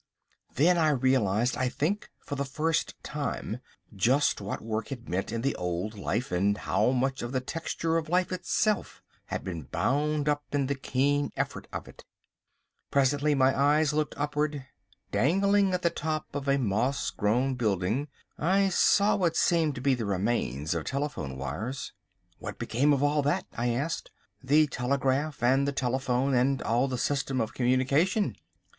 [0.55, 3.59] Then I realised, I think for the first time,
[3.95, 7.97] just what work had meant in the old life, and how much of the texture
[7.97, 12.03] of life itself had been bound up in the keen effort of it.
[12.89, 14.65] Presently my eyes looked upward:
[15.11, 18.07] dangling at the top of a moss grown building
[18.39, 21.93] I saw what seemed to be the remains of telephone wires.
[22.39, 24.09] "What became of all that," I said,
[24.43, 28.35] "the telegraph and the telephone and all the system of communication?"